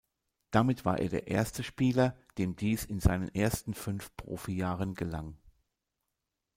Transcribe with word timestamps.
Damit 0.49 0.83
war 0.83 0.97
er 0.97 1.09
der 1.09 1.27
erste 1.27 1.61
Spieler, 1.63 2.17
dem 2.39 2.55
dies 2.55 2.85
in 2.85 2.99
seinen 2.99 3.27
ersten 3.35 3.75
fünf 3.75 4.17
Profijahren 4.17 4.95
gelang. 4.95 5.37